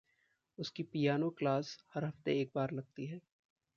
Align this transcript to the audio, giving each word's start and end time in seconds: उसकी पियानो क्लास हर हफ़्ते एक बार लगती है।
उसकी 0.57 0.83
पियानो 0.85 1.29
क्लास 1.31 1.77
हर 1.95 2.05
हफ़्ते 2.05 2.39
एक 2.41 2.51
बार 2.55 2.71
लगती 2.71 3.05
है। 3.05 3.21